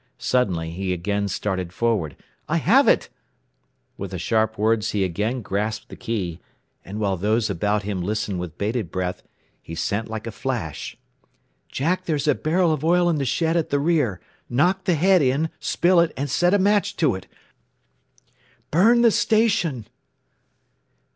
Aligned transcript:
Suddenly 0.17 0.71
he 0.71 0.93
again 0.93 1.27
started 1.27 1.71
forward. 1.71 2.15
"I 2.49 2.57
have 2.57 2.87
it!" 2.87 3.09
With 3.99 4.09
the 4.09 4.17
sharp 4.17 4.57
words 4.57 4.89
he 4.89 5.03
again 5.03 5.43
grasped 5.43 5.89
the 5.89 5.95
key, 5.95 6.39
and 6.83 6.99
while 6.99 7.17
those 7.17 7.51
about 7.51 7.83
him 7.83 8.01
listened 8.01 8.39
with 8.39 8.57
bated 8.57 8.89
breath 8.89 9.21
he 9.61 9.75
sent 9.75 10.07
like 10.07 10.25
a 10.25 10.31
flash, 10.31 10.97
"Jack, 11.69 12.05
there's 12.05 12.27
a 12.27 12.33
barrel 12.33 12.73
of 12.73 12.83
oil 12.83 13.11
in 13.11 13.17
the 13.17 13.25
shed 13.25 13.55
at 13.55 13.69
the 13.69 13.77
rear. 13.79 14.19
Knock 14.49 14.85
the 14.85 14.95
head 14.95 15.21
in, 15.21 15.49
spill 15.59 15.99
it, 15.99 16.11
and 16.17 16.31
set 16.31 16.55
a 16.55 16.57
match 16.57 16.95
to 16.97 17.13
it. 17.13 17.27
_"Burn 18.71 19.03
the 19.03 19.11
station!" 19.11 19.85